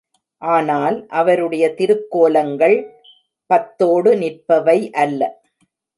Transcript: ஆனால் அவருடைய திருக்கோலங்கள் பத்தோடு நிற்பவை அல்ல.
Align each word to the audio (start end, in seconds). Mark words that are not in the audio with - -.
ஆனால் 0.41 1.07
அவருடைய 1.11 1.65
திருக்கோலங்கள் 1.73 2.75
பத்தோடு 3.49 4.11
நிற்பவை 4.17 4.77
அல்ல. 4.95 5.21